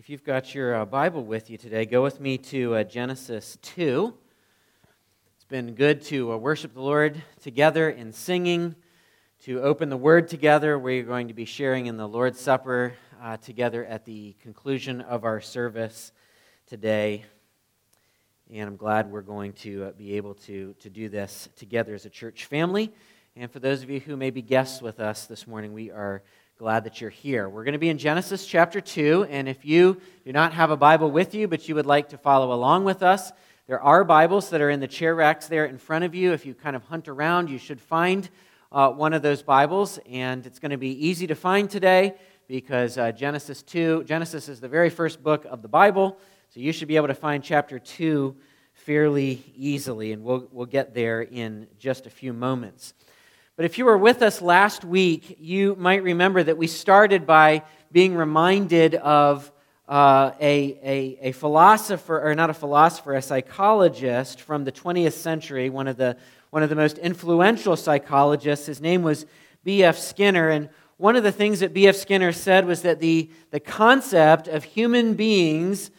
[0.00, 3.58] If you've got your uh, Bible with you today, go with me to uh, Genesis
[3.60, 4.14] 2.
[5.34, 8.76] It's been good to uh, worship the Lord together in singing,
[9.44, 10.78] to open the Word together.
[10.78, 15.24] We're going to be sharing in the Lord's Supper uh, together at the conclusion of
[15.24, 16.12] our service
[16.66, 17.26] today.
[18.50, 22.06] And I'm glad we're going to uh, be able to, to do this together as
[22.06, 22.90] a church family.
[23.36, 26.22] And for those of you who may be guests with us this morning, we are
[26.60, 27.48] glad that you're here.
[27.48, 30.76] We're going to be in Genesis chapter 2, and if you do not have a
[30.76, 33.32] Bible with you, but you would like to follow along with us,
[33.66, 36.34] there are Bibles that are in the chair racks there in front of you.
[36.34, 38.28] If you kind of hunt around, you should find
[38.70, 42.14] uh, one of those Bibles, and it's going to be easy to find today
[42.46, 46.18] because uh, Genesis 2, Genesis is the very first book of the Bible,
[46.50, 48.36] so you should be able to find chapter 2
[48.74, 52.92] fairly easily, and we'll, we'll get there in just a few moments.
[53.60, 57.62] But if you were with us last week, you might remember that we started by
[57.92, 59.52] being reminded of
[59.86, 65.68] uh, a, a, a philosopher, or not a philosopher, a psychologist from the 20th century,
[65.68, 66.16] one of the,
[66.48, 68.64] one of the most influential psychologists.
[68.64, 69.26] His name was
[69.62, 69.98] B.F.
[69.98, 70.48] Skinner.
[70.48, 71.96] And one of the things that B.F.
[71.96, 75.90] Skinner said was that the, the concept of human beings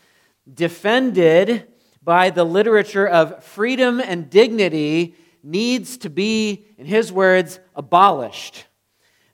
[0.51, 1.67] defended
[2.01, 8.65] by the literature of freedom and dignity needs to be, in his words, abolished.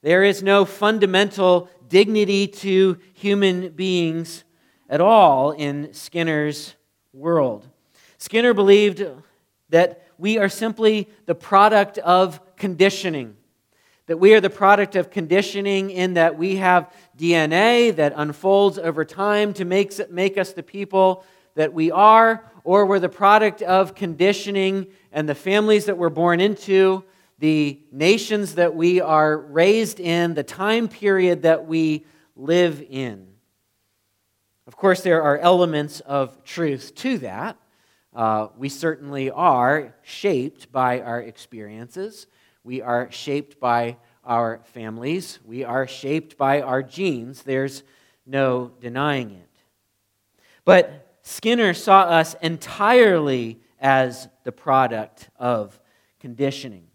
[0.02, 4.44] There is no fundamental dignity to human beings
[4.90, 6.76] at all in Skinner's
[7.14, 7.68] world.
[8.18, 9.06] Skinner believed
[9.70, 13.36] that we are simply the product of conditioning.
[14.08, 19.04] That we are the product of conditioning in that we have DNA that unfolds over
[19.04, 23.96] time to make, make us the people that we are, or we're the product of
[23.96, 24.88] conditioning
[25.18, 27.04] and the families that we're born into,
[27.40, 33.26] the nations that we are raised in, the time period that we live in.
[34.68, 37.58] Of course, there are elements of truth to that.
[38.16, 42.28] Uh, we certainly are shaped by our experiences.
[42.64, 45.40] We are shaped by our families.
[45.44, 47.42] We are shaped by our genes.
[47.42, 47.82] There's
[48.28, 49.50] no denying it.
[50.64, 55.80] But Skinner saw us entirely as the product of
[56.20, 56.88] conditioning.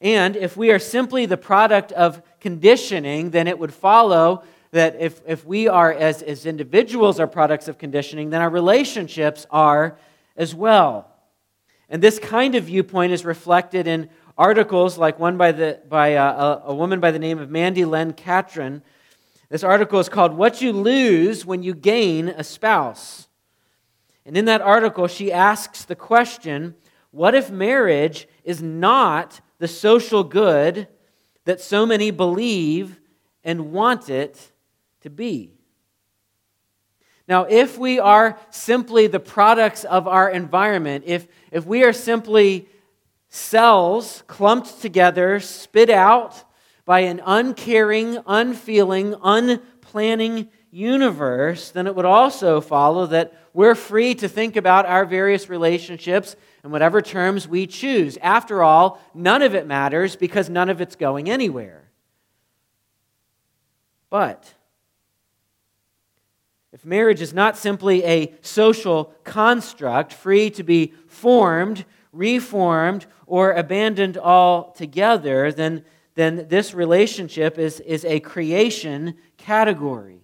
[0.00, 4.42] And if we are simply the product of conditioning, then it would follow
[4.72, 9.46] that if, if we are, as, as individuals, are products of conditioning, then our relationships
[9.50, 9.96] are
[10.36, 11.10] as well.
[11.88, 16.60] And this kind of viewpoint is reflected in articles like one by, the, by uh,
[16.66, 18.82] a, a woman by the name of Mandy Len Catron.
[19.48, 23.28] This article is called What You Lose When You Gain a Spouse.
[24.26, 26.74] And in that article, she asks the question
[27.10, 30.88] what if marriage is not the social good
[31.44, 32.98] that so many believe
[33.44, 34.50] and want it
[35.02, 35.52] to be?
[37.28, 42.68] Now, if we are simply the products of our environment, if, if we are simply
[43.28, 46.44] cells clumped together, spit out
[46.84, 54.28] by an uncaring, unfeeling, unplanning universe, then it would also follow that we're free to
[54.28, 56.34] think about our various relationships
[56.64, 58.18] in whatever terms we choose.
[58.20, 61.88] After all, none of it matters because none of it's going anywhere.
[64.10, 64.52] But
[66.72, 74.18] if marriage is not simply a social construct free to be formed, reformed, or abandoned
[74.18, 75.84] altogether, then,
[76.16, 80.23] then this relationship is, is a creation category.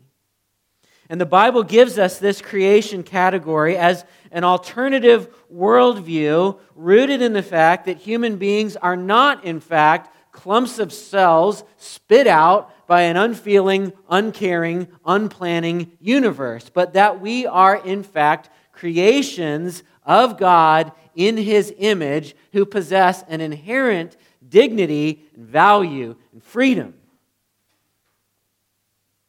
[1.11, 7.43] And the Bible gives us this creation category as an alternative worldview rooted in the
[7.43, 13.17] fact that human beings are not, in fact, clumps of cells spit out by an
[13.17, 21.75] unfeeling, uncaring, unplanning universe, but that we are, in fact, creations of God in His
[21.77, 24.17] image who possess an inherent
[24.49, 26.95] dignity and value and freedom.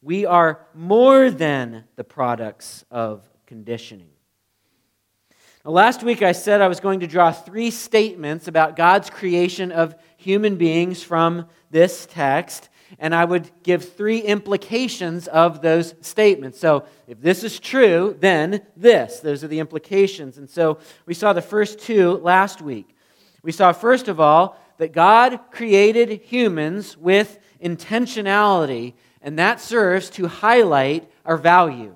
[0.04, 4.10] We are more than the products of conditioning.
[5.64, 9.72] Now, last week I said I was going to draw three statements about God's creation
[9.72, 16.60] of human beings from this text, and I would give three implications of those statements.
[16.60, 19.20] So, if this is true, then this.
[19.20, 20.40] Those are the implications.
[20.40, 22.96] And so, we saw the first two last week.
[23.44, 30.28] We saw, first of all, that God created humans with intentionality and that serves to
[30.28, 31.96] highlight our value.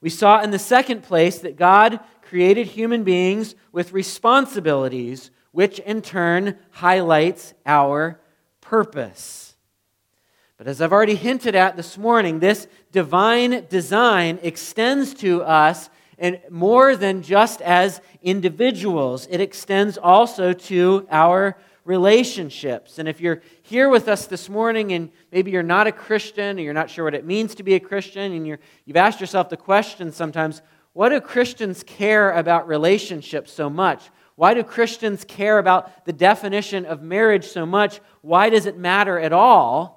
[0.00, 6.02] We saw in the second place that God created human beings with responsibilities, which in
[6.02, 8.20] turn highlights our
[8.60, 9.56] purpose.
[10.58, 16.40] But as I've already hinted at this morning, this divine design extends to us and
[16.50, 19.26] more than just as individuals.
[19.30, 22.98] It extends also to our relationships.
[22.98, 26.62] And if you're here with us this morning and maybe you're not a Christian or
[26.62, 29.48] you're not sure what it means to be a Christian and you have asked yourself
[29.48, 30.62] the question sometimes,
[30.92, 34.10] what do Christians care about relationships so much?
[34.34, 38.00] Why do Christians care about the definition of marriage so much?
[38.20, 39.96] Why does it matter at all?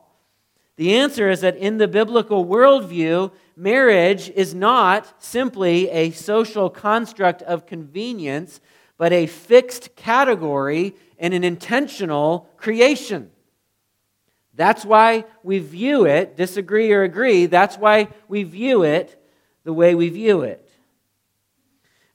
[0.78, 7.42] The answer is that in the biblical worldview, marriage is not simply a social construct
[7.42, 8.62] of convenience,
[8.98, 13.30] but a fixed category and an intentional creation.
[14.56, 19.21] That's why we view it, disagree or agree, that's why we view it
[19.63, 20.69] the way we view it.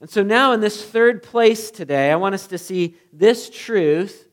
[0.00, 4.28] And so now, in this third place today, I want us to see this truth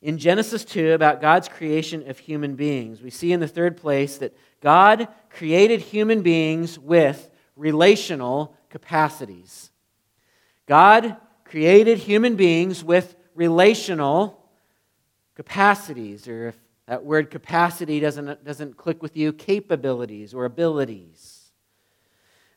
[0.00, 3.02] in Genesis 2 about God's creation of human beings.
[3.02, 9.70] We see in the third place that God created human beings with relational capacities.
[10.66, 11.16] God
[11.48, 14.42] created human beings with relational
[15.34, 16.56] capacities, or if
[16.86, 21.50] that word capacity doesn't, doesn't click with you, capabilities or abilities.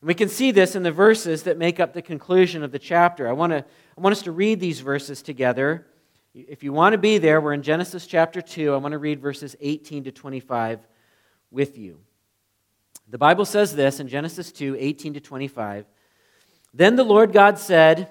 [0.00, 2.78] And we can see this in the verses that make up the conclusion of the
[2.78, 3.28] chapter.
[3.28, 5.86] I, want to, I want us to read these verses together.
[6.34, 8.72] If you want to be there, we're in Genesis chapter 2.
[8.72, 10.80] I want to read verses 18 to 25
[11.50, 11.98] with you.
[13.08, 15.84] The Bible says this in Genesis 2 18 to 25.
[16.72, 18.10] Then the Lord God said,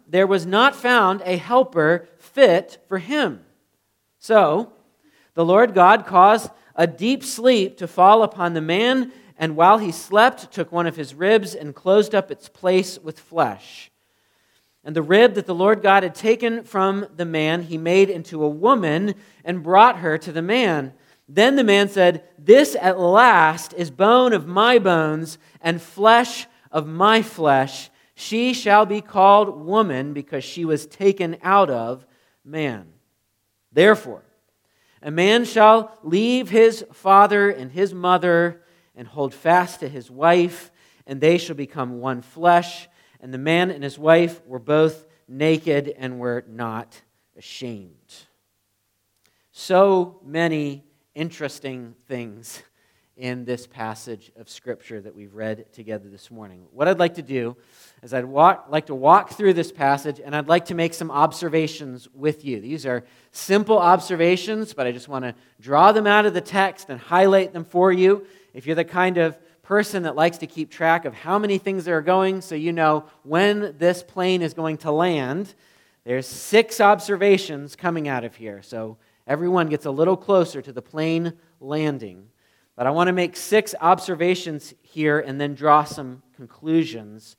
[0.11, 3.39] there was not found a helper fit for him.
[4.19, 4.73] So,
[5.35, 9.91] the Lord God caused a deep sleep to fall upon the man, and while he
[9.91, 13.89] slept, took one of his ribs and closed up its place with flesh.
[14.83, 18.43] And the rib that the Lord God had taken from the man, he made into
[18.43, 19.15] a woman
[19.45, 20.93] and brought her to the man.
[21.29, 26.85] Then the man said, This at last is bone of my bones and flesh of
[26.85, 27.90] my flesh.
[28.21, 32.05] She shall be called woman because she was taken out of
[32.45, 32.93] man.
[33.71, 34.23] Therefore,
[35.01, 38.61] a man shall leave his father and his mother
[38.95, 40.69] and hold fast to his wife,
[41.07, 42.87] and they shall become one flesh.
[43.19, 47.01] And the man and his wife were both naked and were not
[47.35, 48.13] ashamed.
[49.51, 50.85] So many
[51.15, 52.61] interesting things
[53.21, 56.65] in this passage of Scripture that we've read together this morning.
[56.71, 57.55] What I'd like to do
[58.01, 61.11] is I'd walk, like to walk through this passage and I'd like to make some
[61.11, 62.59] observations with you.
[62.59, 66.89] These are simple observations, but I just want to draw them out of the text
[66.89, 68.25] and highlight them for you.
[68.55, 71.87] If you're the kind of person that likes to keep track of how many things
[71.87, 75.53] are going so you know when this plane is going to land.
[76.05, 78.63] There's six observations coming out of here.
[78.63, 78.97] So
[79.27, 82.29] everyone gets a little closer to the plane landing.
[82.81, 87.35] But I want to make six observations here and then draw some conclusions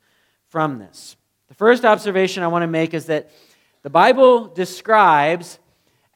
[0.47, 1.17] from this.
[1.49, 3.29] The first observation I want to make is that
[3.81, 5.59] the Bible describes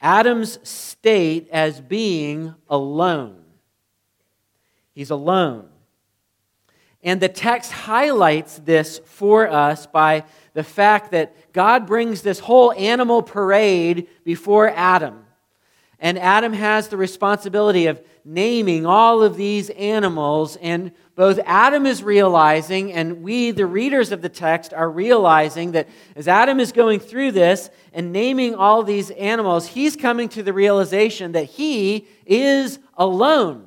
[0.00, 3.44] Adam's state as being alone.
[4.94, 5.68] He's alone.
[7.02, 12.72] And the text highlights this for us by the fact that God brings this whole
[12.72, 15.26] animal parade before Adam.
[15.98, 20.56] And Adam has the responsibility of naming all of these animals.
[20.56, 25.88] And both Adam is realizing, and we, the readers of the text, are realizing that
[26.14, 30.52] as Adam is going through this and naming all these animals, he's coming to the
[30.52, 33.66] realization that he is alone.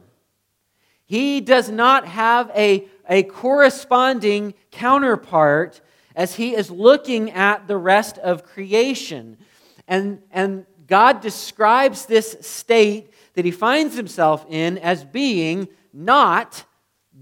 [1.06, 5.82] He does not have a a corresponding counterpart
[6.16, 9.38] as he is looking at the rest of creation.
[9.86, 16.66] And, and God describes this state that he finds himself in as being not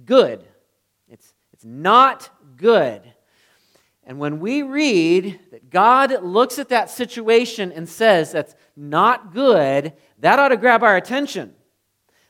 [0.06, 0.44] good.
[1.08, 3.04] It's, it's not good.
[4.04, 9.94] And when we read that God looks at that situation and says that's not good,
[10.18, 11.54] that ought to grab our attention.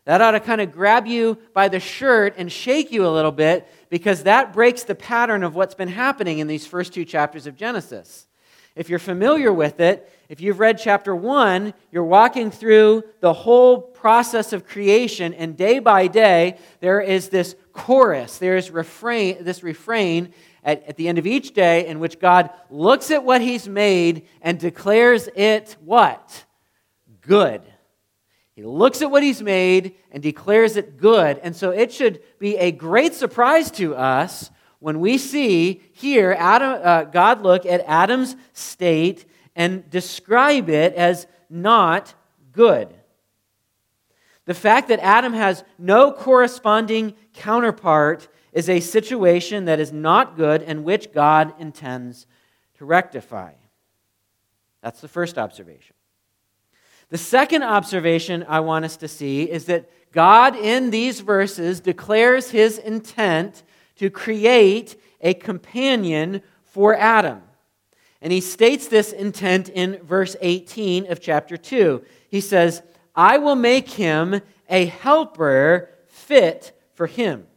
[0.03, 3.31] That ought to kind of grab you by the shirt and shake you a little
[3.31, 7.47] bit because that breaks the pattern of what's been happening in these first two chapters
[7.47, 8.27] of Genesis.
[8.75, 13.81] If you're familiar with it, if you've read chapter 1, you're walking through the whole
[13.81, 20.31] process of creation, and day by day, there is this chorus, there's refrain, this refrain
[20.63, 24.27] at, at the end of each day in which God looks at what He's made
[24.39, 26.45] and declares it what?
[27.21, 27.63] Good.
[28.53, 31.39] He looks at what He's made and declares it good.
[31.39, 36.81] And so it should be a great surprise to us when we see here Adam,
[36.83, 39.25] uh, God look at Adam's state
[39.59, 42.13] and describe it as not
[42.53, 42.87] good.
[44.45, 50.63] The fact that Adam has no corresponding counterpart is a situation that is not good
[50.63, 52.25] and which God intends
[52.77, 53.51] to rectify.
[54.81, 55.93] That's the first observation.
[57.09, 62.51] The second observation I want us to see is that God, in these verses, declares
[62.51, 63.63] his intent
[63.97, 67.41] to create a companion for Adam.
[68.21, 72.03] And he states this intent in verse 18 of chapter 2.
[72.29, 72.81] He says,
[73.15, 77.47] I will make him a helper fit for him.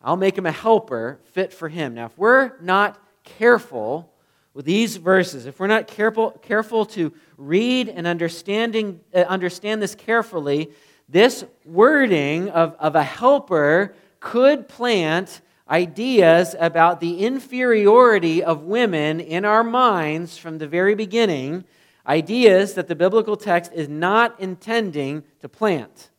[0.00, 1.94] I'll make him a helper fit for him.
[1.94, 4.12] Now, if we're not careful
[4.52, 9.94] with these verses, if we're not careful, careful to read and understanding, uh, understand this
[9.94, 10.70] carefully,
[11.08, 19.44] this wording of, of a helper could plant ideas about the inferiority of women in
[19.44, 21.64] our minds from the very beginning,
[22.06, 26.10] ideas that the biblical text is not intending to plant.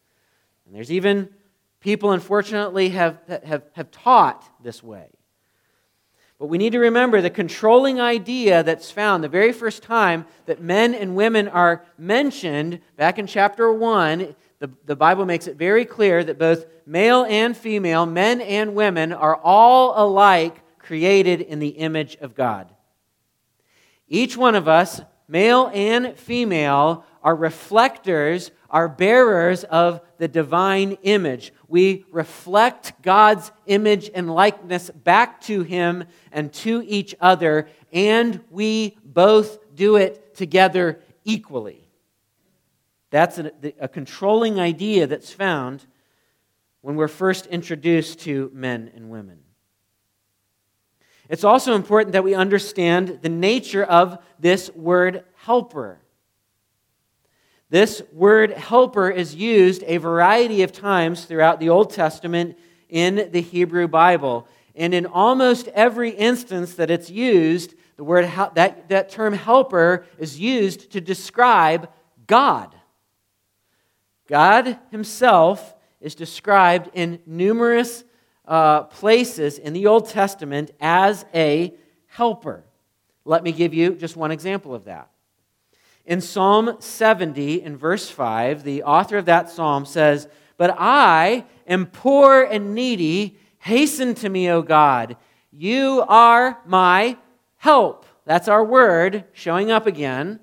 [0.66, 1.30] And there's even
[1.80, 5.10] people, unfortunately, have, have, have taught this way.
[6.40, 10.62] But we need to remember the controlling idea that's found the very first time that
[10.62, 15.86] men and women are mentioned back in chapter 1 the, the Bible makes it very
[15.86, 21.70] clear that both male and female, men and women, are all alike created in the
[21.70, 22.74] image of God.
[24.08, 31.52] Each one of us, male and female, are reflectors, are bearers of the divine image.
[31.68, 38.98] We reflect God's image and likeness back to Him and to each other, and we
[39.04, 41.85] both do it together equally.
[43.16, 45.86] That's a, a controlling idea that's found
[46.82, 49.40] when we're first introduced to men and women.
[51.30, 56.02] It's also important that we understand the nature of this word helper.
[57.70, 62.58] This word helper is used a variety of times throughout the Old Testament
[62.90, 64.46] in the Hebrew Bible.
[64.76, 70.38] And in almost every instance that it's used, the word that, that term helper is
[70.38, 71.90] used to describe
[72.28, 72.75] God.
[74.28, 78.04] God Himself is described in numerous
[78.48, 81.74] uh, places in the Old Testament as a
[82.08, 82.64] helper.
[83.24, 85.10] Let me give you just one example of that.
[86.06, 90.28] In Psalm 70, in verse 5, the author of that psalm says,
[90.58, 93.38] But I am poor and needy.
[93.58, 95.18] Hasten to me, O God.
[95.52, 97.18] You are my
[97.58, 98.06] help.
[98.26, 100.40] That's our word showing up again.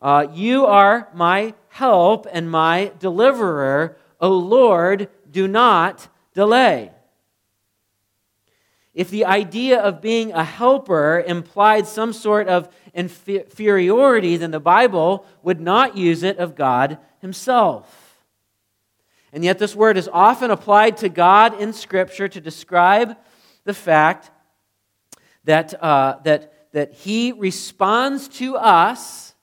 [0.00, 3.96] Uh, you are my help and my deliverer.
[4.20, 6.90] O Lord, do not delay.
[8.94, 15.24] If the idea of being a helper implied some sort of inferiority, then the Bible
[15.44, 18.18] would not use it of God Himself.
[19.32, 23.16] And yet, this word is often applied to God in Scripture to describe
[23.62, 24.32] the fact
[25.44, 29.34] that, uh, that, that He responds to us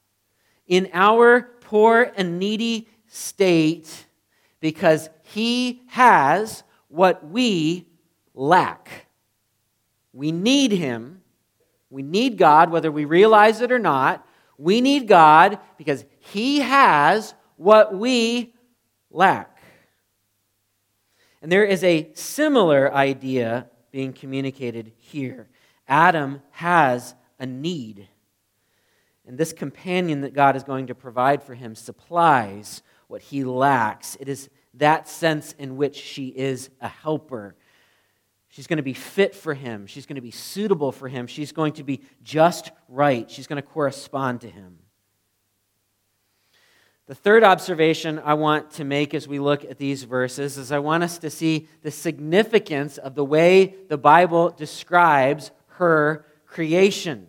[0.67, 4.05] in our poor and needy state
[4.59, 7.87] because he has what we
[8.33, 9.07] lack.
[10.13, 11.21] We need him.
[11.89, 14.25] We need God, whether we realize it or not.
[14.57, 18.53] We need God because he has what we
[19.11, 19.59] lack.
[21.41, 25.47] And there is a similar idea being communicated here.
[25.87, 28.07] Adam has a need.
[29.27, 34.17] And this companion that God is going to provide for him supplies what he lacks.
[34.19, 37.55] It is that sense in which she is a helper.
[38.49, 39.87] She's going to be fit for him.
[39.87, 41.27] She's going to be suitable for him.
[41.27, 43.29] She's going to be just right.
[43.29, 44.77] She's going to correspond to him.
[47.07, 50.79] The third observation I want to make as we look at these verses is I
[50.79, 57.27] want us to see the significance of the way the Bible describes her creation.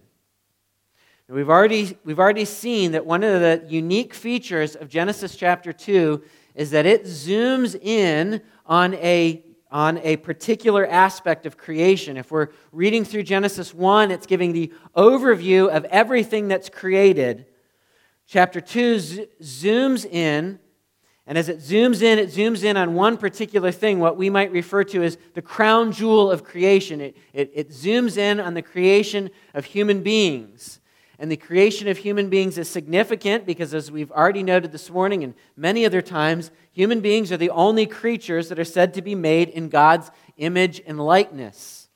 [1.29, 6.23] We've already, we've already seen that one of the unique features of Genesis chapter 2
[6.55, 12.17] is that it zooms in on a on a particular aspect of creation.
[12.17, 17.47] If we're reading through Genesis 1, it's giving the overview of everything that's created.
[18.29, 20.61] Chapter 2 z- zooms in,
[21.27, 24.53] and as it zooms in, it zooms in on one particular thing, what we might
[24.53, 27.01] refer to as the crown jewel of creation.
[27.01, 30.79] It, it, it zooms in on the creation of human beings.
[31.19, 35.25] And the creation of human beings is significant because, as we've already noted this morning
[35.25, 39.15] and many other times, human beings are the only creatures that are said to be
[39.15, 41.89] made in God's image and likeness.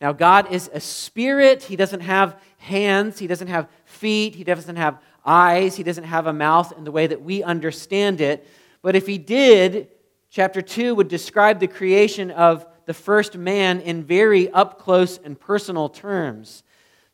[0.00, 1.62] Now, God is a spirit.
[1.62, 6.26] He doesn't have hands, He doesn't have feet, He doesn't have eyes, He doesn't have
[6.26, 8.46] a mouth in the way that we understand it.
[8.82, 9.88] But if He did,
[10.28, 15.38] chapter 2 would describe the creation of the first man in very up close and
[15.38, 16.62] personal terms.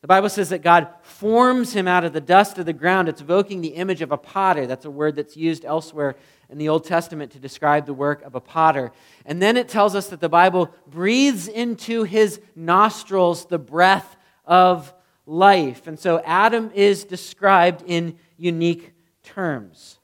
[0.01, 0.89] The Bible says that God
[1.23, 3.07] forms him out of the dust of the ground.
[3.07, 4.67] It's evoking the image of a potter.
[4.67, 6.17] That's a word that's used elsewhere
[6.49, 8.91] in the Old Testament to describe the work of a potter.
[9.25, 14.93] And then it tells us that the Bible breathes into his nostrils the breath of
[15.25, 15.87] life.
[15.87, 18.91] And so Adam is described in unique
[19.23, 19.99] terms.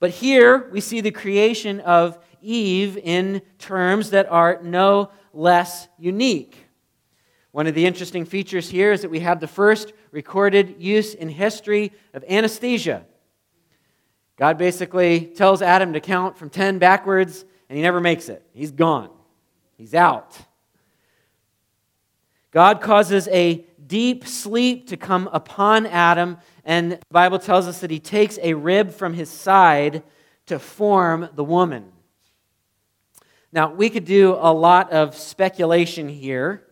[0.00, 6.67] But here we see the creation of Eve in terms that are no less unique.
[7.52, 11.28] One of the interesting features here is that we have the first recorded use in
[11.28, 13.04] history of anesthesia.
[14.36, 18.44] God basically tells Adam to count from 10 backwards, and he never makes it.
[18.52, 19.10] He's gone,
[19.76, 20.38] he's out.
[22.50, 27.90] God causes a deep sleep to come upon Adam, and the Bible tells us that
[27.90, 30.02] he takes a rib from his side
[30.46, 31.92] to form the woman.
[33.52, 36.67] Now, we could do a lot of speculation here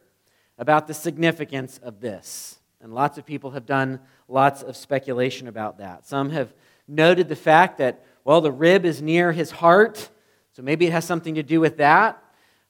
[0.59, 2.59] about the significance of this.
[2.81, 6.07] And lots of people have done lots of speculation about that.
[6.07, 6.53] Some have
[6.89, 10.09] noted the fact that, well, the rib is near his heart,
[10.53, 12.23] so maybe it has something to do with that.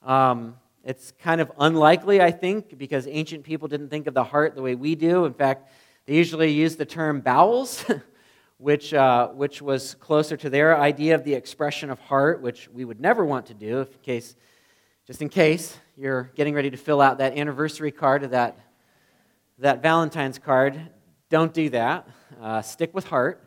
[0.02, 4.54] Um, it's kind of unlikely, I think, because ancient people didn't think of the heart
[4.54, 5.24] the way we do.
[5.24, 5.70] In fact,
[6.06, 7.84] they usually used the term bowels,
[8.58, 12.84] which, uh, which was closer to their idea of the expression of heart, which we
[12.84, 14.36] would never want to do, in case,
[15.06, 18.58] just in case you're getting ready to fill out that anniversary card or that,
[19.58, 20.78] that Valentine's card,
[21.30, 22.06] don't do that.
[22.38, 23.42] Uh, stick with heart.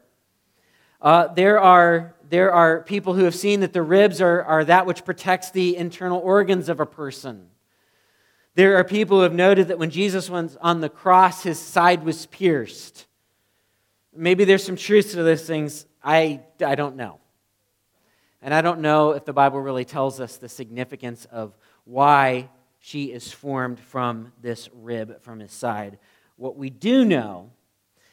[1.00, 4.88] Uh, there, are, there are people who have seen that the ribs are, are that
[4.88, 7.50] which protects the internal organs of a person.
[8.56, 12.04] There are people who have noted that when Jesus was on the cross, his side
[12.04, 13.06] was pierced.
[14.12, 15.86] Maybe there's some truth to those things.
[16.04, 17.20] I, I don't know.
[18.42, 21.56] And I don't know if the Bible really tells us the significance of
[21.90, 22.48] why
[22.78, 25.98] she is formed from this rib from his side.
[26.38, 27.50] What we do know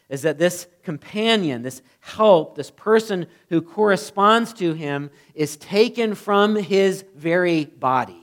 [0.09, 6.57] is that this companion, this help, this person who corresponds to him is taken from
[6.57, 8.23] his very body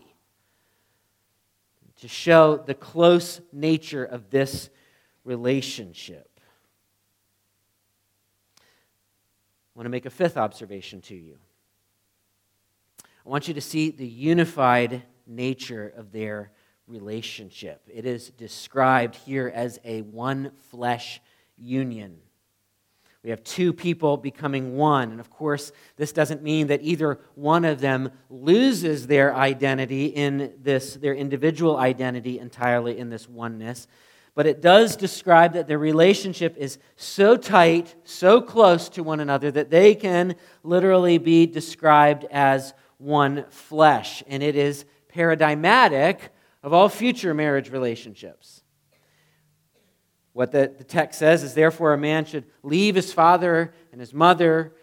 [1.97, 4.69] to show the close nature of this
[5.23, 6.39] relationship.
[8.59, 8.63] I
[9.75, 11.37] want to make a fifth observation to you.
[13.25, 16.51] I want you to see the unified nature of their
[16.87, 17.81] relationship.
[17.91, 21.21] It is described here as a one flesh
[21.57, 22.17] union.
[23.23, 25.11] We have two people becoming one.
[25.11, 30.53] And of course, this doesn't mean that either one of them loses their identity in
[30.61, 33.87] this, their individual identity entirely in this oneness.
[34.35, 39.51] But it does describe that their relationship is so tight, so close to one another,
[39.51, 44.21] that they can literally be described as one flesh.
[44.27, 46.31] And it is paradigmatic
[46.63, 48.63] of all future marriage relationships.
[50.33, 54.13] What the, the text says is, therefore, a man should leave his father and his
[54.13, 54.73] mother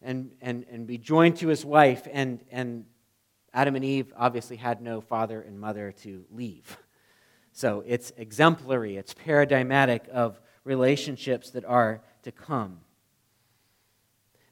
[0.00, 2.06] and, and, and be joined to his wife.
[2.12, 2.84] And, and
[3.52, 6.78] Adam and Eve obviously had no father and mother to leave.
[7.52, 12.78] So it's exemplary, it's paradigmatic of relationships that are to come.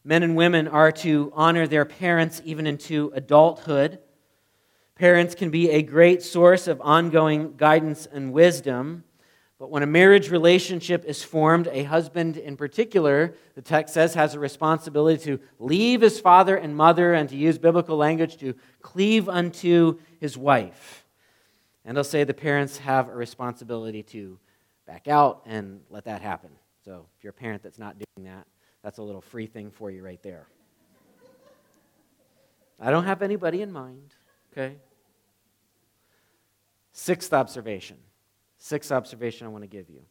[0.02, 4.00] Men and women are to honor their parents even into adulthood.
[4.98, 9.04] Parents can be a great source of ongoing guidance and wisdom.
[9.60, 14.34] But when a marriage relationship is formed, a husband in particular, the text says, has
[14.34, 19.28] a responsibility to leave his father and mother and to use biblical language to cleave
[19.28, 21.04] unto his wife.
[21.84, 24.38] And they'll say the parents have a responsibility to
[24.86, 26.50] back out and let that happen.
[26.84, 28.46] So if you're a parent that's not doing that,
[28.82, 30.46] that's a little free thing for you right there.
[32.80, 34.14] I don't have anybody in mind,
[34.52, 34.76] okay?
[36.98, 37.96] Sixth observation.
[38.58, 40.02] Sixth observation I want to give you.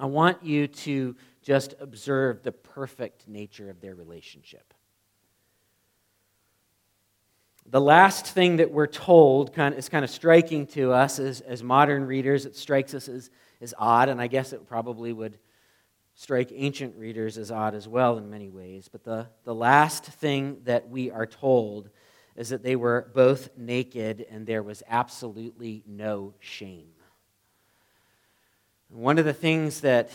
[0.00, 4.74] I want you to just observe the perfect nature of their relationship.
[7.66, 11.40] the last thing that we're told kind of, is kind of striking to us as,
[11.42, 12.44] as modern readers.
[12.44, 13.30] It strikes us as,
[13.60, 15.38] as odd, and I guess it probably would
[16.16, 18.88] strike ancient readers as odd as well in many ways.
[18.90, 21.90] But the, the last thing that we are told
[22.36, 26.92] is that they were both naked and there was absolutely no shame.
[28.88, 30.10] One of the things that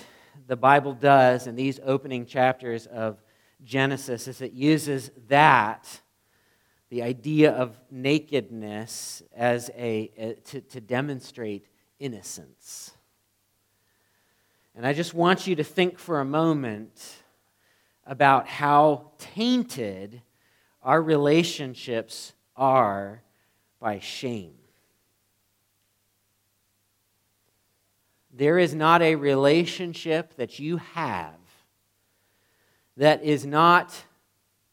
[0.47, 3.21] the Bible does in these opening chapters of
[3.63, 6.01] Genesis is it uses that
[6.89, 11.67] the idea of nakedness as a, a to, to demonstrate
[11.99, 12.91] innocence.
[14.75, 17.23] And I just want you to think for a moment
[18.06, 20.21] about how tainted
[20.86, 23.24] our relationships are
[23.80, 24.54] by shame.
[28.32, 31.34] There is not a relationship that you have
[32.98, 33.93] that is not,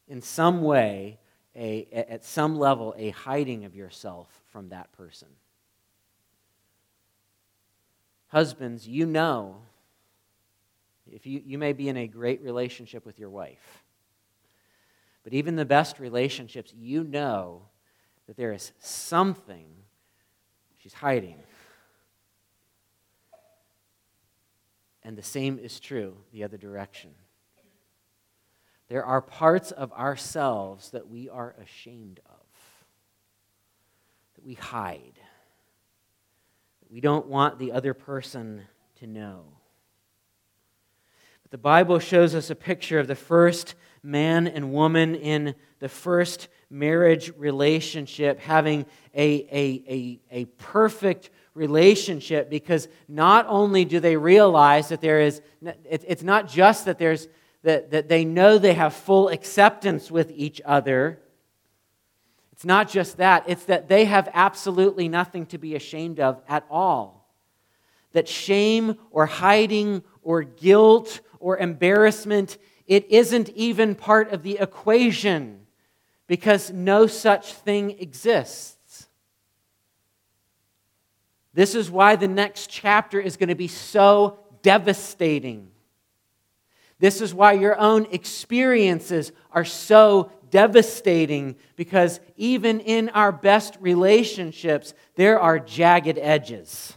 [0.06, 1.18] in some way,
[1.56, 5.28] a, at some level, a hiding of yourself from that person.
[8.28, 9.56] Husbands, you know,
[11.10, 13.81] if you, you may be in a great relationship with your wife,
[15.24, 17.62] but even the best relationships, you know
[18.26, 19.66] that there is something
[20.78, 21.36] she's hiding.
[25.02, 27.10] And the same is true the other direction.
[28.88, 32.46] There are parts of ourselves that we are ashamed of,
[34.34, 35.18] that we hide,
[36.80, 38.62] that we don't want the other person
[38.96, 39.44] to know.
[41.42, 45.88] But the Bible shows us a picture of the first man and woman in the
[45.88, 54.16] first marriage relationship having a, a, a, a perfect relationship because not only do they
[54.16, 55.42] realize that there is,
[55.84, 57.28] it's not just that there's
[57.62, 61.20] that, that they know they have full acceptance with each other.
[62.52, 66.64] It's not just that, it's that they have absolutely nothing to be ashamed of at
[66.70, 67.28] all.
[68.12, 75.66] That shame or hiding or guilt or embarrassment, it isn't even part of the equation
[76.26, 79.06] because no such thing exists.
[81.54, 85.70] This is why the next chapter is going to be so devastating.
[86.98, 94.94] This is why your own experiences are so devastating because even in our best relationships,
[95.16, 96.94] there are jagged edges.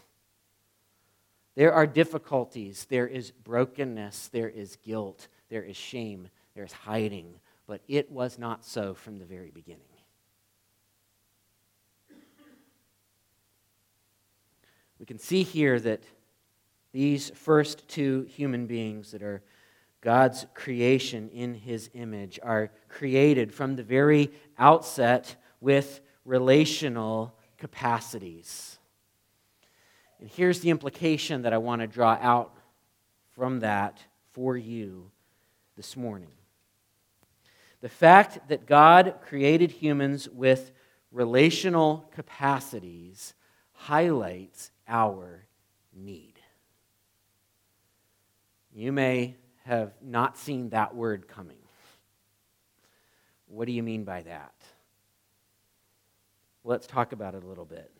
[1.55, 2.85] There are difficulties.
[2.89, 4.27] There is brokenness.
[4.27, 5.27] There is guilt.
[5.49, 6.29] There is shame.
[6.55, 7.35] There is hiding.
[7.67, 9.81] But it was not so from the very beginning.
[14.99, 16.03] We can see here that
[16.93, 19.43] these first two human beings that are
[19.99, 28.77] God's creation in his image are created from the very outset with relational capacities.
[30.19, 32.55] And here's the implication that I want to draw out
[33.35, 33.99] from that
[34.31, 35.11] for you
[35.75, 36.31] this morning.
[37.81, 40.71] The fact that God created humans with
[41.11, 43.33] relational capacities
[43.73, 45.45] highlights our
[45.93, 46.33] need.
[48.73, 49.35] You may
[49.65, 51.57] have not seen that word coming.
[53.47, 54.53] What do you mean by that?
[56.63, 57.94] Let's talk about it a little bit.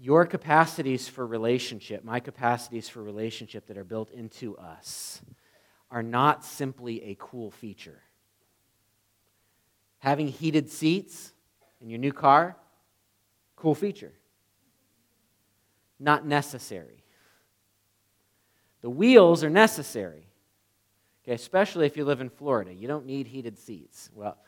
[0.00, 5.20] Your capacities for relationship, my capacities for relationship that are built into us,
[5.90, 8.00] are not simply a cool feature.
[9.98, 11.32] Having heated seats
[11.80, 12.56] in your new car,
[13.56, 14.12] cool feature.
[15.98, 17.02] Not necessary.
[18.82, 20.28] The wheels are necessary,
[21.24, 22.72] okay, especially if you live in Florida.
[22.72, 24.08] You don't need heated seats.
[24.14, 24.38] Well,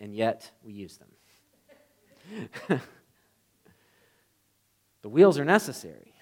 [0.00, 2.80] and yet we use them.
[5.04, 6.14] the wheels are necessary.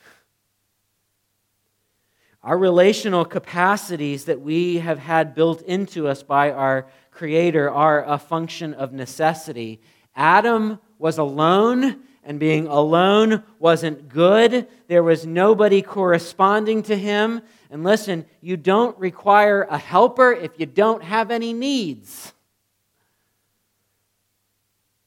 [2.42, 8.18] Our relational capacities that we have had built into us by our Creator are a
[8.18, 9.80] function of necessity.
[10.16, 14.66] Adam was alone and being alone wasn't good.
[14.88, 17.40] There was nobody corresponding to him.
[17.70, 22.32] And listen, you don't require a helper if you don't have any needs.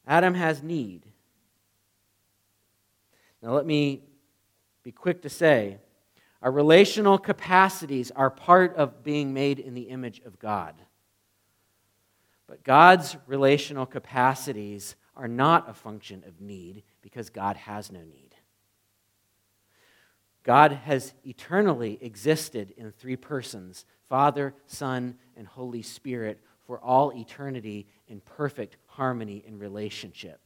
[0.06, 1.02] Adam has need.
[3.46, 4.02] Now, let me
[4.82, 5.78] be quick to say
[6.42, 10.74] our relational capacities are part of being made in the image of God.
[12.48, 18.34] But God's relational capacities are not a function of need because God has no need.
[20.42, 27.86] God has eternally existed in three persons Father, Son, and Holy Spirit for all eternity
[28.08, 30.45] in perfect harmony and relationship.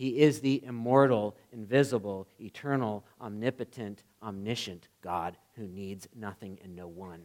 [0.00, 7.22] He is the immortal, invisible, eternal, omnipotent, omniscient God who needs nothing and no one.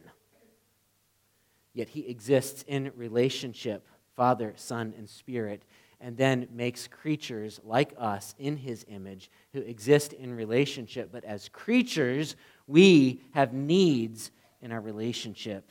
[1.72, 5.62] Yet he exists in relationship, Father, Son, and Spirit,
[6.02, 11.08] and then makes creatures like us in his image who exist in relationship.
[11.10, 12.36] But as creatures,
[12.66, 15.70] we have needs in our relationship.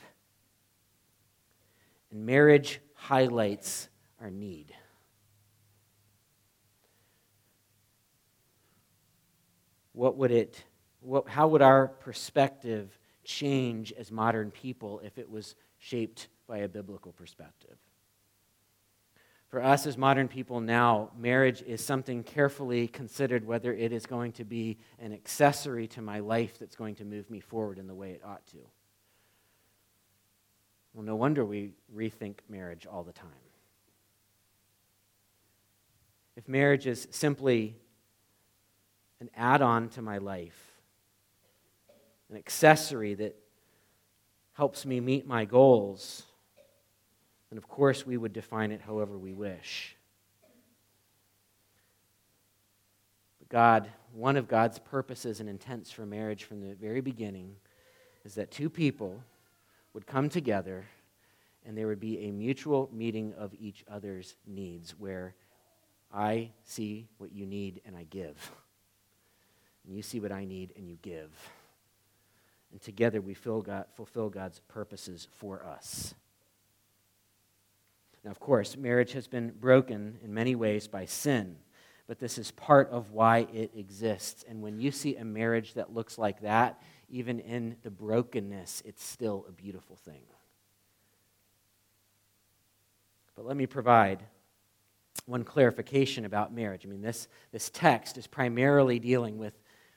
[2.10, 3.90] And marriage highlights
[4.20, 4.74] our need.
[9.96, 10.62] What would it,
[11.00, 16.68] what, how would our perspective change as modern people if it was shaped by a
[16.68, 17.78] biblical perspective?
[19.48, 24.32] For us as modern people now, marriage is something carefully considered whether it is going
[24.32, 27.94] to be an accessory to my life that's going to move me forward in the
[27.94, 28.58] way it ought to.
[30.92, 33.30] Well, no wonder we rethink marriage all the time.
[36.36, 37.78] If marriage is simply
[39.20, 40.58] an add on to my life,
[42.30, 43.36] an accessory that
[44.52, 46.22] helps me meet my goals,
[47.50, 49.96] and of course, we would define it however we wish.
[53.38, 57.56] But God, one of God's purposes and intents for marriage from the very beginning
[58.24, 59.22] is that two people
[59.92, 60.84] would come together
[61.64, 65.34] and there would be a mutual meeting of each other's needs where
[66.12, 68.52] I see what you need and I give.
[69.86, 71.30] And you see what I need and you give.
[72.72, 76.14] And together we God, fulfill God's purposes for us.
[78.24, 81.56] Now, of course, marriage has been broken in many ways by sin,
[82.08, 84.44] but this is part of why it exists.
[84.48, 89.04] And when you see a marriage that looks like that, even in the brokenness, it's
[89.04, 90.22] still a beautiful thing.
[93.36, 94.24] But let me provide
[95.26, 96.84] one clarification about marriage.
[96.84, 99.54] I mean, this, this text is primarily dealing with,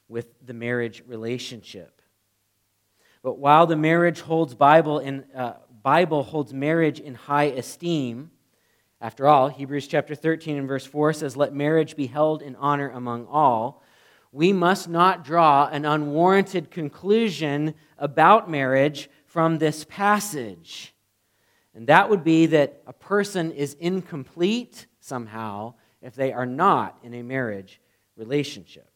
[0.09, 2.01] with the marriage relationship.
[3.21, 8.31] But while the marriage holds Bible in, uh, Bible holds marriage in high esteem.
[8.99, 12.89] After all, Hebrews chapter 13 and verse 4 says, Let marriage be held in honor
[12.89, 13.83] among all.
[14.31, 20.93] We must not draw an unwarranted conclusion about marriage from this passage.
[21.73, 27.13] And that would be that a person is incomplete somehow if they are not in
[27.13, 27.79] a marriage
[28.15, 28.88] relationship.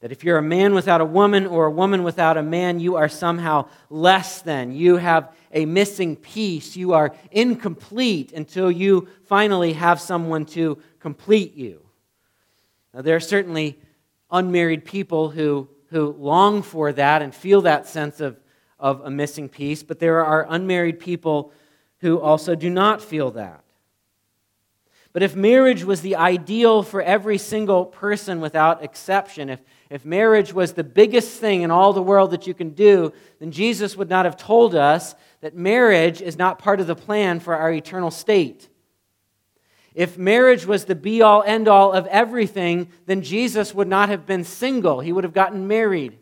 [0.00, 2.96] That if you're a man without a woman or a woman without a man, you
[2.96, 4.72] are somehow less than.
[4.72, 6.74] You have a missing piece.
[6.74, 11.82] You are incomplete until you finally have someone to complete you.
[12.94, 13.78] Now, there are certainly
[14.30, 18.38] unmarried people who, who long for that and feel that sense of,
[18.78, 21.52] of a missing piece, but there are unmarried people
[21.98, 23.62] who also do not feel that.
[25.12, 29.60] But if marriage was the ideal for every single person without exception, if,
[29.90, 33.50] if marriage was the biggest thing in all the world that you can do, then
[33.50, 37.56] Jesus would not have told us that marriage is not part of the plan for
[37.56, 38.68] our eternal state.
[39.92, 44.26] If marriage was the be all end all of everything, then Jesus would not have
[44.26, 45.00] been single.
[45.00, 46.16] He would have gotten married.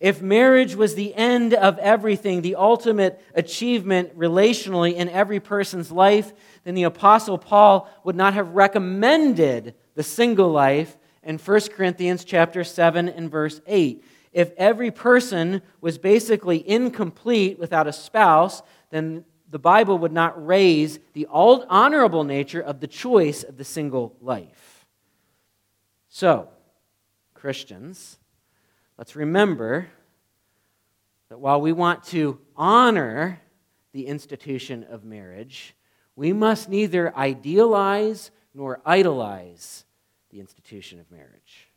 [0.00, 6.32] If marriage was the end of everything, the ultimate achievement relationally in every person's life,
[6.64, 12.62] then the Apostle Paul would not have recommended the single life in 1 Corinthians chapter
[12.62, 14.02] 7 and verse 8.
[14.32, 21.00] If every person was basically incomplete without a spouse, then the Bible would not raise
[21.14, 24.86] the honorable nature of the choice of the single life.
[26.08, 26.48] So,
[27.34, 28.18] Christians,
[28.96, 29.88] let's remember
[31.28, 33.40] that while we want to honor
[33.92, 35.74] the institution of marriage,
[36.14, 39.85] we must neither idealize nor idolize
[40.36, 41.70] the institution of marriage.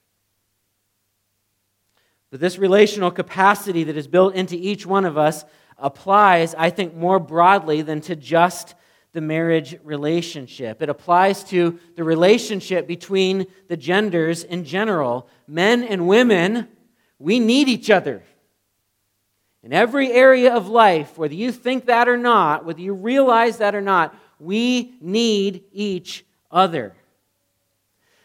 [2.30, 5.46] But this relational capacity that is built into each one of us
[5.78, 8.76] applies, I think, more broadly than to just
[9.14, 10.82] the marriage relationship.
[10.82, 15.30] It applies to the relationship between the genders in general.
[15.48, 16.68] Men and women,
[17.18, 18.24] we need each other.
[19.64, 23.74] In every area of life, whether you think that or not, whether you realize that
[23.74, 26.94] or not, we need each other.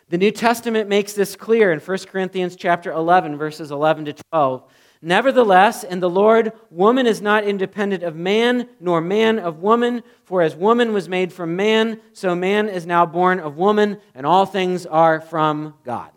[0.09, 4.65] The New Testament makes this clear in 1 Corinthians chapter 11 verses 11 to 12.
[5.01, 10.41] Nevertheless, in the Lord, woman is not independent of man, nor man of woman, for
[10.41, 14.47] as woman was made from man, so man is now born of woman, and all
[14.47, 16.11] things are from God.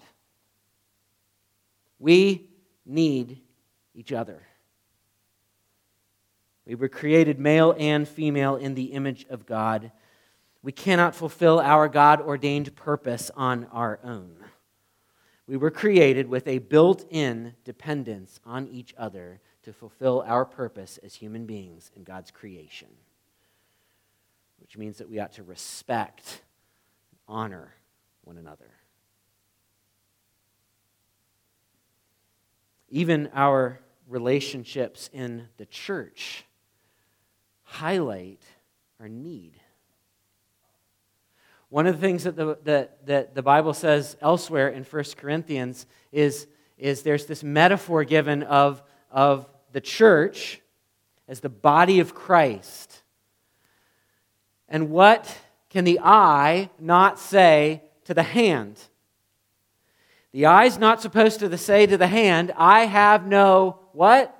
[1.99, 2.49] We
[2.85, 3.41] need
[3.93, 4.41] each other.
[6.65, 9.91] We were created male and female in the image of God.
[10.67, 14.35] We cannot fulfill our God ordained purpose on our own.
[15.47, 20.99] We were created with a built in dependence on each other to fulfill our purpose
[21.01, 22.89] as human beings in God's creation,
[24.59, 26.41] which means that we ought to respect,
[27.11, 27.73] and honor
[28.25, 28.73] one another.
[32.89, 36.43] Even our relationships in the church
[37.63, 38.41] highlight
[38.99, 39.61] our need.
[41.69, 45.85] One of the things that the, that, that the Bible says elsewhere in 1 Corinthians
[46.11, 50.61] is, is there's this metaphor given of, of the church
[51.27, 53.03] as the body of Christ.
[54.69, 55.37] And what
[55.69, 58.79] can the eye not say to the hand?
[60.31, 64.33] The eye's not supposed to say to the hand, I have no what?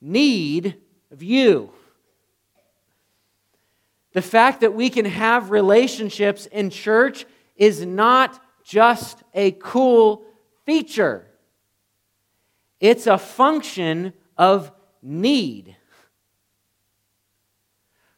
[0.00, 0.76] Need
[1.12, 1.70] of you.
[4.16, 10.24] The fact that we can have relationships in church is not just a cool
[10.64, 11.26] feature,
[12.80, 15.76] it's a function of need.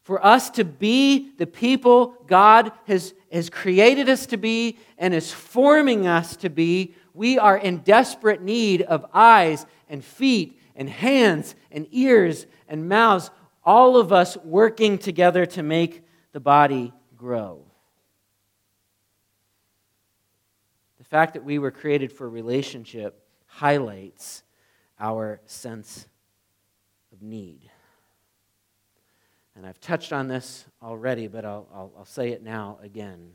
[0.02, 5.32] For us to be the people God has, has created us to be and is
[5.32, 11.56] forming us to be, we are in desperate need of eyes and feet and hands
[11.72, 13.32] and ears and mouths
[13.68, 16.02] all of us working together to make
[16.32, 17.66] the body grow.
[20.96, 24.42] The fact that we were created for relationship highlights
[24.98, 26.08] our sense
[27.12, 27.70] of need.
[29.54, 33.32] And I've touched on this already, but I'll, I'll, I'll say it now again.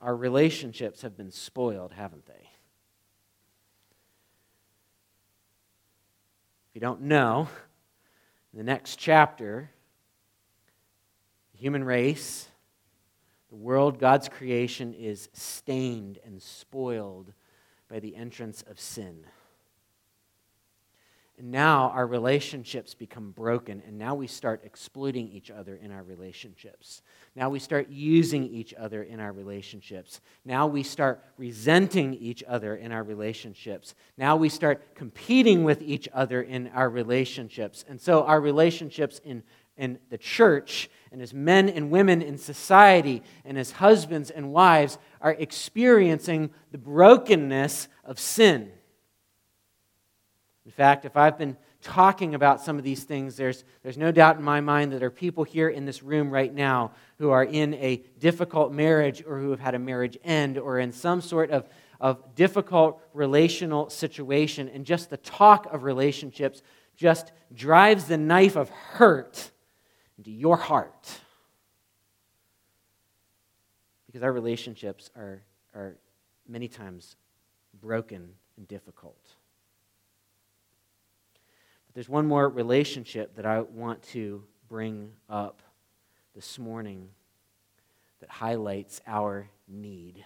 [0.00, 2.48] Our relationships have been spoiled, haven't they?
[6.70, 7.48] If you don't know,
[8.52, 9.70] in the next chapter,
[11.52, 12.48] the human race,
[13.50, 17.32] the world, God's creation, is stained and spoiled
[17.88, 19.24] by the entrance of sin.
[21.38, 26.02] And now our relationships become broken, and now we start exploiting each other in our
[26.02, 27.00] relationships.
[27.36, 30.20] Now we start using each other in our relationships.
[30.44, 33.94] Now we start resenting each other in our relationships.
[34.16, 37.84] Now we start competing with each other in our relationships.
[37.88, 39.44] And so our relationships in,
[39.76, 44.98] in the church, and as men and women in society, and as husbands and wives,
[45.20, 48.72] are experiencing the brokenness of sin.
[50.68, 54.36] In fact, if I've been talking about some of these things, there's, there's no doubt
[54.36, 57.42] in my mind that there are people here in this room right now who are
[57.42, 61.50] in a difficult marriage or who have had a marriage end or in some sort
[61.52, 61.70] of,
[62.02, 64.68] of difficult relational situation.
[64.68, 66.60] And just the talk of relationships
[66.98, 69.50] just drives the knife of hurt
[70.18, 71.18] into your heart.
[74.06, 75.40] Because our relationships are,
[75.74, 75.96] are
[76.46, 77.16] many times
[77.80, 79.16] broken and difficult.
[81.98, 85.62] There's one more relationship that I want to bring up
[86.32, 87.08] this morning
[88.20, 90.24] that highlights our need.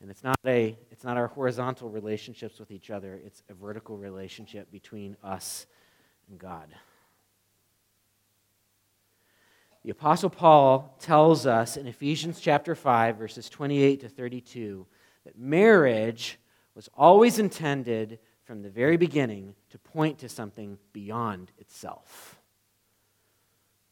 [0.00, 3.96] And it's not, a, it's not our horizontal relationships with each other, it's a vertical
[3.96, 5.66] relationship between us
[6.28, 6.66] and God.
[9.84, 14.84] The Apostle Paul tells us in Ephesians chapter 5, verses 28 to 32,
[15.26, 16.40] that marriage
[16.74, 18.18] was always intended
[18.48, 22.40] from the very beginning to point to something beyond itself.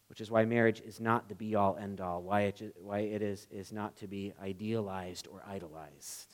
[0.09, 3.21] Which is why marriage is not the be all end all, why it, why it
[3.21, 6.33] is, is not to be idealized or idolized.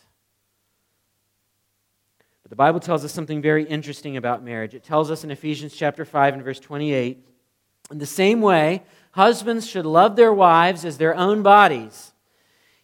[2.45, 4.73] But the Bible tells us something very interesting about marriage.
[4.73, 7.27] It tells us in Ephesians chapter 5 and verse 28
[7.91, 12.13] in the same way, husbands should love their wives as their own bodies.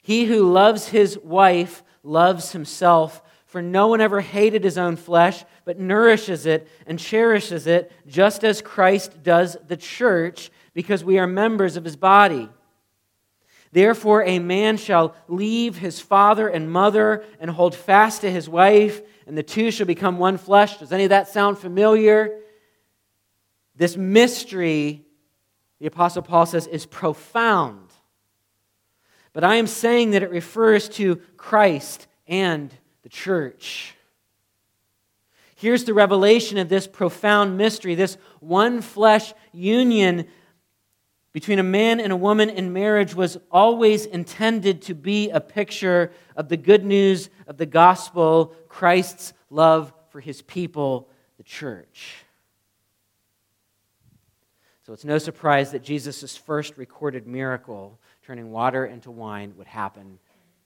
[0.02, 5.42] He who loves his wife loves himself for no one ever hated his own flesh,
[5.64, 11.26] but nourishes it and cherishes it, just as Christ does the church, because we are
[11.26, 12.50] members of his body.
[13.72, 19.00] Therefore, a man shall leave his father and mother and hold fast to his wife,
[19.26, 20.76] and the two shall become one flesh.
[20.76, 22.40] Does any of that sound familiar?
[23.74, 25.06] This mystery,
[25.80, 27.88] the Apostle Paul says, is profound.
[29.32, 32.74] But I am saying that it refers to Christ and
[33.08, 33.94] the church.
[35.56, 40.26] Here's the revelation of this profound mystery this one flesh union
[41.32, 46.12] between a man and a woman in marriage was always intended to be a picture
[46.36, 52.26] of the good news of the gospel, Christ's love for his people, the church.
[54.84, 60.18] So it's no surprise that Jesus' first recorded miracle, turning water into wine, would happen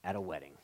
[0.03, 0.55] at a wedding.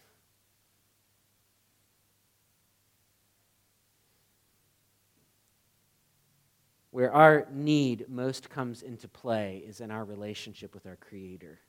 [6.99, 11.61] Where our need most comes into play is in our relationship with our Creator.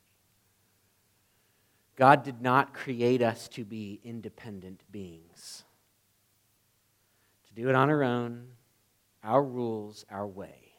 [1.94, 5.62] God did not create us to be independent beings,
[7.46, 8.48] to do it on our own,
[9.22, 10.72] our rules, our way.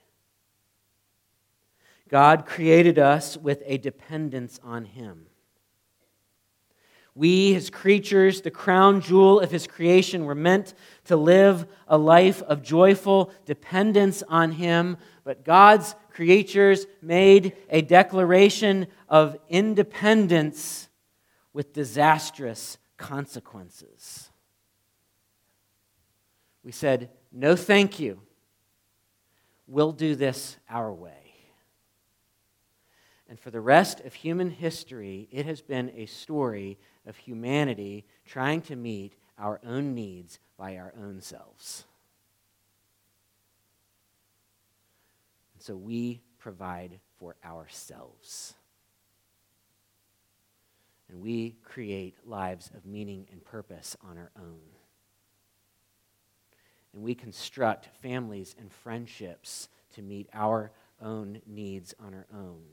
[2.10, 5.28] God created us with a dependence on Him.
[7.14, 10.74] We, his creatures, the crown jewel of his creation, were meant
[11.05, 14.97] to live a life of joyful dependence on him.
[15.26, 20.88] But God's creatures made a declaration of independence
[21.51, 24.30] with disastrous consequences.
[26.64, 28.22] We said, No, thank you.
[29.68, 31.14] We'll do this our way.
[33.28, 38.62] And for the rest of human history, it has been a story of humanity trying
[38.62, 41.86] to meet our own needs by our own selves.
[45.56, 48.54] And so we provide for ourselves.
[51.10, 54.62] And we create lives of meaning and purpose on our own.
[56.93, 60.72] And we construct families and friendships to meet our
[61.02, 62.64] own needs on our own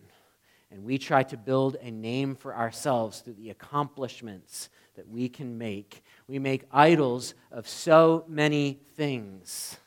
[0.70, 5.56] and we try to build a name for ourselves through the accomplishments that we can
[5.56, 6.02] make.
[6.26, 9.78] We make idols of so many things,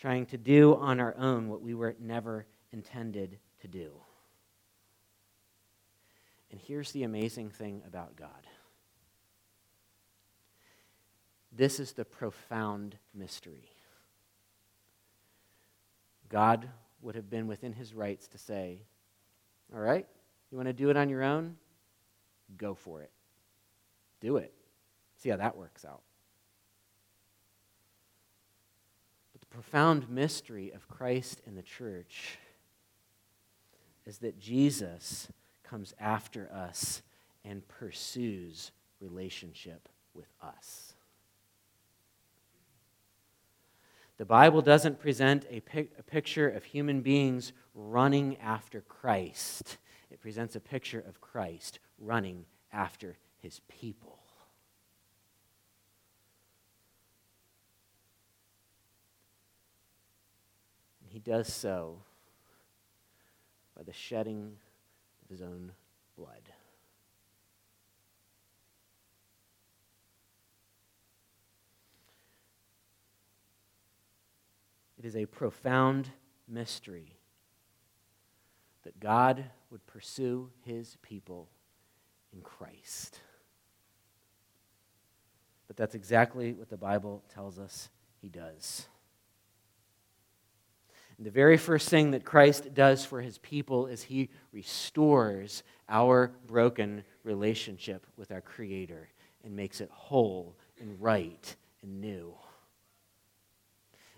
[0.00, 3.90] trying to do on our own what we were never intended to do.
[6.50, 8.30] And here's the amazing thing about God
[11.54, 13.68] this is the profound mystery.
[16.30, 16.66] God
[17.02, 18.80] would have been within his rights to say,
[19.74, 20.06] all right?
[20.50, 21.56] You want to do it on your own?
[22.56, 23.10] Go for it.
[24.20, 24.52] Do it.
[25.16, 26.02] See how that works out.
[29.32, 32.38] But the profound mystery of Christ and the church
[34.04, 35.28] is that Jesus
[35.62, 37.02] comes after us
[37.44, 40.91] and pursues relationship with us.
[44.22, 49.78] The Bible doesn't present a, pic- a, picture of human beings running after Christ,
[50.12, 54.20] it presents a picture of Christ running after his people.
[61.00, 61.98] And he does so
[63.76, 64.52] by the shedding
[65.24, 65.72] of his own
[66.16, 66.52] blood.
[75.02, 76.10] It is a profound
[76.46, 77.16] mystery
[78.84, 81.48] that God would pursue his people
[82.32, 83.18] in Christ.
[85.66, 87.88] But that's exactly what the Bible tells us
[88.20, 88.86] he does.
[91.16, 96.30] And the very first thing that Christ does for his people is he restores our
[96.46, 99.08] broken relationship with our Creator
[99.42, 102.34] and makes it whole and right and new.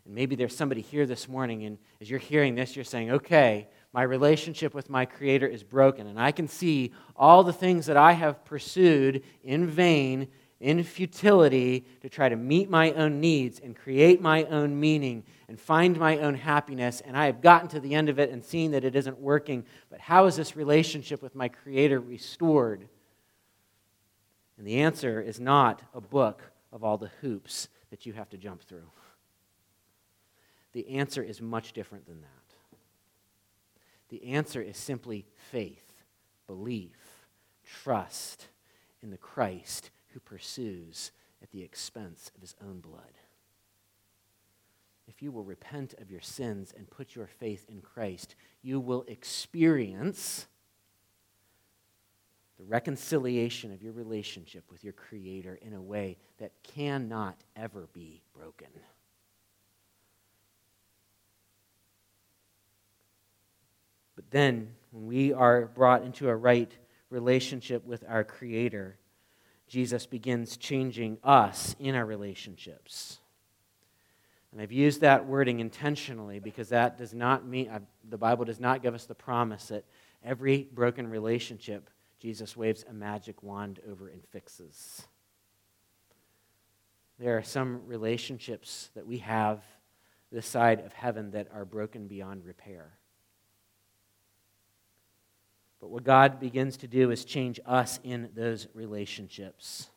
[0.04, 3.68] And maybe there's somebody here this morning, and as you're hearing this, you're saying, okay,
[3.92, 7.96] my relationship with my Creator is broken, and I can see all the things that
[7.96, 10.28] I have pursued in vain,
[10.60, 15.58] in futility, to try to meet my own needs and create my own meaning and
[15.58, 18.72] find my own happiness, and I have gotten to the end of it and seen
[18.72, 19.64] that it isn't working.
[19.90, 22.88] But how is this relationship with my Creator restored?
[24.58, 26.42] And the answer is not a book
[26.72, 28.90] of all the hoops that you have to jump through.
[30.74, 32.78] The answer is much different than that.
[34.10, 36.02] The answer is simply faith,
[36.46, 37.26] belief,
[37.64, 38.48] trust
[39.02, 41.12] in the Christ who pursues
[41.42, 43.02] at the expense of his own blood.
[45.06, 49.04] If you will repent of your sins and put your faith in Christ, you will
[49.06, 50.46] experience
[52.58, 58.22] the reconciliation of your relationship with your Creator in a way that cannot ever be
[58.36, 58.68] broken.
[64.24, 66.72] But then, when we are brought into a right
[67.10, 68.96] relationship with our Creator,
[69.68, 73.18] Jesus begins changing us in our relationships.
[74.52, 78.60] And I've used that wording intentionally because that does not mean, uh, the Bible does
[78.60, 79.84] not give us the promise that
[80.22, 85.02] every broken relationship Jesus waves a magic wand over and fixes.
[87.18, 89.62] there are some relationships that we have
[90.32, 92.92] this side of heaven that are broken beyond repair.
[95.84, 99.90] But what God begins to do is change us in those relationships.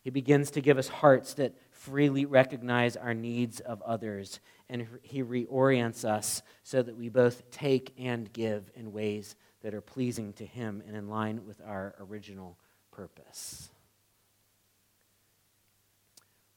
[0.00, 5.24] He begins to give us hearts that freely recognize our needs of others, and He
[5.24, 10.46] reorients us so that we both take and give in ways that are pleasing to
[10.46, 12.56] Him and in line with our original
[12.92, 13.70] purpose.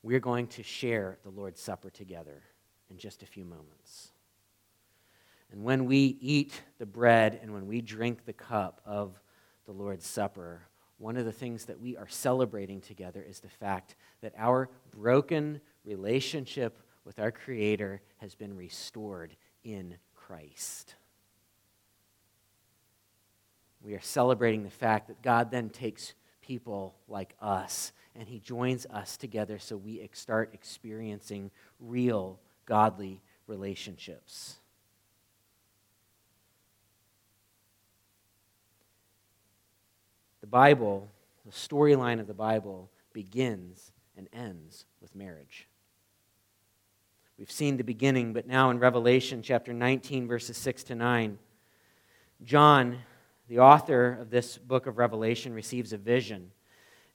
[0.04, 2.44] We're going to share the Lord's Supper together
[2.92, 4.12] in just a few moments.
[5.52, 9.20] And when we eat the bread and when we drink the cup of
[9.66, 10.68] the Lord's Supper,
[10.98, 15.62] one of the things that we are celebrating together is the fact that our broken
[15.84, 20.96] relationship with our Creator has been restored in Christ.
[23.82, 28.86] We are celebrating the fact that God then takes people like us and He joins
[28.88, 34.60] us together so we start experiencing real godly relationships.
[40.46, 41.10] The Bible,
[41.44, 45.68] the storyline of the Bible, begins and ends with marriage.
[47.40, 51.40] We've seen the beginning, but now in Revelation chapter 19, verses 6 to 9,
[52.44, 53.00] John,
[53.48, 56.52] the author of this book of Revelation, receives a vision.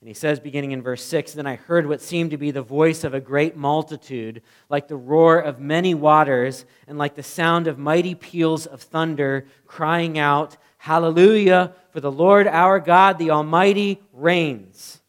[0.01, 2.61] And he says, beginning in verse 6 Then I heard what seemed to be the
[2.61, 7.67] voice of a great multitude, like the roar of many waters, and like the sound
[7.67, 14.01] of mighty peals of thunder, crying out, Hallelujah, for the Lord our God, the Almighty,
[14.11, 14.99] reigns.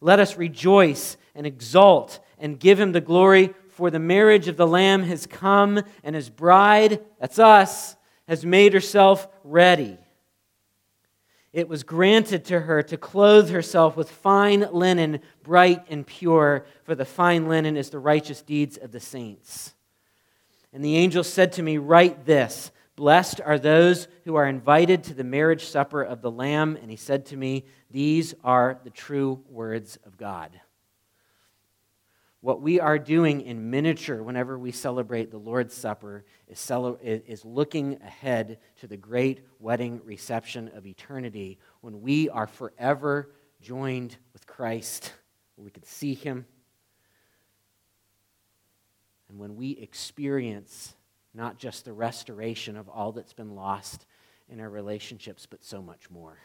[0.00, 4.66] Let us rejoice and exult and give him the glory, for the marriage of the
[4.66, 7.96] Lamb has come, and his bride, that's us,
[8.28, 9.98] has made herself ready.
[11.52, 16.94] It was granted to her to clothe herself with fine linen, bright and pure, for
[16.94, 19.74] the fine linen is the righteous deeds of the saints.
[20.72, 25.14] And the angel said to me, Write this Blessed are those who are invited to
[25.14, 26.76] the marriage supper of the Lamb.
[26.80, 30.58] And he said to me, These are the true words of God.
[32.40, 36.70] What we are doing in miniature whenever we celebrate the Lord's Supper is,
[37.02, 44.16] is looking ahead to the great wedding reception of eternity when we are forever joined
[44.32, 45.12] with Christ,
[45.56, 46.46] we can see him,
[49.28, 50.94] and when we experience
[51.36, 54.06] not just the restoration of all that's been lost
[54.48, 56.38] in our relationships, but so much more.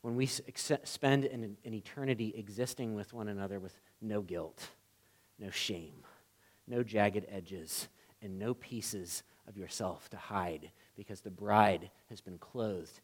[0.00, 4.68] When we spend an, an eternity existing with one another with no guilt,
[5.38, 6.04] no shame,
[6.66, 7.88] no jagged edges,
[8.22, 13.00] and no pieces of yourself to hide because the bride has been clothed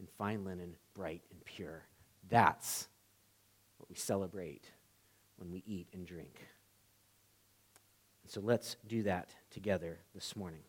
[0.00, 1.84] in fine linen, bright and pure.
[2.28, 2.88] That's
[3.78, 4.64] what we celebrate
[5.36, 6.46] when we eat and drink.
[8.28, 10.60] So let's do that together this morning.